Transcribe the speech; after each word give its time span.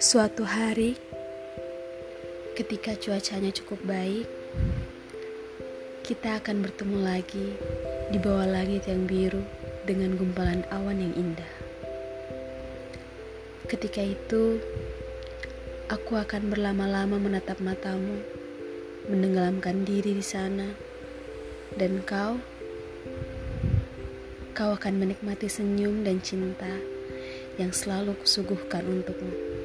Suatu 0.00 0.48
hari, 0.48 0.96
ketika 2.56 2.96
cuacanya 2.96 3.52
cukup 3.52 3.84
baik, 3.84 4.24
kita 6.00 6.40
akan 6.40 6.64
bertemu 6.64 7.04
lagi 7.04 7.52
di 8.08 8.16
bawah 8.16 8.48
langit 8.48 8.88
yang 8.88 9.04
biru 9.04 9.44
dengan 9.84 10.16
gumpalan 10.16 10.64
awan 10.72 11.04
yang 11.04 11.12
indah. 11.20 11.52
Ketika 13.68 14.00
itu, 14.00 14.56
aku 15.92 16.16
akan 16.16 16.48
berlama-lama 16.48 17.20
menatap 17.20 17.60
matamu, 17.60 18.24
menenggelamkan 19.04 19.84
diri 19.84 20.16
di 20.16 20.24
sana, 20.24 20.72
dan 21.76 22.00
kau, 22.08 22.40
kau 24.56 24.72
akan 24.72 24.96
menikmati 24.96 25.44
senyum 25.44 26.08
dan 26.08 26.24
cinta 26.24 26.72
yang 27.60 27.76
selalu 27.76 28.16
kusuguhkan 28.24 28.80
untukmu. 28.88 29.59